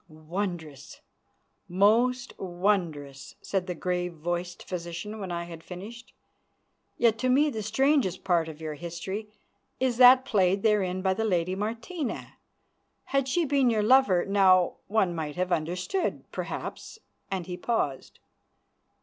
"Wondrous! 0.09 0.99
Most 1.69 2.33
wondrous!" 2.39 3.35
said 3.43 3.67
the 3.67 3.75
grave 3.75 4.15
voiced 4.15 4.67
physician 4.67 5.19
when 5.19 5.31
I 5.31 5.43
had 5.43 5.63
finished. 5.63 6.11
"Yet 6.97 7.19
to 7.19 7.29
me 7.29 7.51
the 7.51 7.61
strangest 7.61 8.23
part 8.23 8.47
of 8.49 8.59
your 8.59 8.73
history 8.73 9.27
is 9.79 9.97
that 9.97 10.25
played 10.25 10.63
therein 10.63 11.03
by 11.03 11.13
the 11.13 11.23
lady 11.23 11.53
Martina. 11.53 12.33
Had 13.13 13.27
she 13.27 13.45
been 13.45 13.69
your 13.69 13.83
lover, 13.83 14.25
now, 14.25 14.77
one 14.87 15.13
might 15.13 15.35
have 15.35 15.51
understood 15.51 16.23
perhaps," 16.31 16.97
and 17.29 17.45
he 17.45 17.55
paused. 17.55 18.17